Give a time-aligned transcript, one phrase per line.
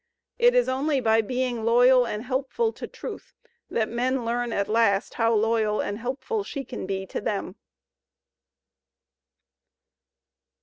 [0.39, 3.35] It is only by being loyal and helpful to Truth
[3.69, 7.55] that men learn at last how loyal and helpful she can be to them."